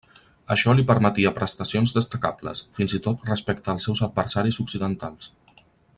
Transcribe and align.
Això 0.53 0.73
li 0.77 0.85
permetia 0.91 1.33
prestacions 1.35 1.93
destacables, 1.97 2.61
fins 2.79 2.97
i 2.99 3.03
tot 3.09 3.29
respecte 3.33 3.73
als 3.75 3.89
seus 3.89 4.03
adversaris 4.09 4.59
occidentals. 4.65 5.33